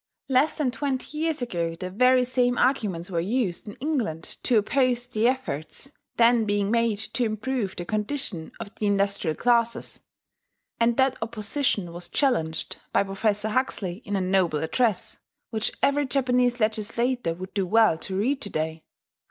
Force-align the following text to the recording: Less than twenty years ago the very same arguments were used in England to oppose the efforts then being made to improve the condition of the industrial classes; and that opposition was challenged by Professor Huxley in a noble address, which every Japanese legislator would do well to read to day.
Less 0.27 0.55
than 0.57 0.71
twenty 0.71 1.15
years 1.15 1.43
ago 1.43 1.75
the 1.75 1.91
very 1.91 2.23
same 2.25 2.57
arguments 2.57 3.11
were 3.11 3.19
used 3.19 3.67
in 3.67 3.75
England 3.75 4.37
to 4.41 4.57
oppose 4.57 5.05
the 5.05 5.27
efforts 5.27 5.91
then 6.17 6.45
being 6.45 6.71
made 6.71 6.97
to 6.97 7.23
improve 7.23 7.75
the 7.75 7.85
condition 7.85 8.51
of 8.59 8.73
the 8.73 8.87
industrial 8.87 9.35
classes; 9.35 9.99
and 10.79 10.97
that 10.97 11.19
opposition 11.21 11.93
was 11.93 12.09
challenged 12.09 12.77
by 12.91 13.03
Professor 13.03 13.49
Huxley 13.49 14.01
in 14.03 14.15
a 14.15 14.21
noble 14.21 14.63
address, 14.63 15.19
which 15.51 15.71
every 15.83 16.07
Japanese 16.07 16.59
legislator 16.59 17.35
would 17.35 17.53
do 17.53 17.67
well 17.67 17.95
to 17.99 18.17
read 18.17 18.41
to 18.41 18.49
day. 18.49 18.83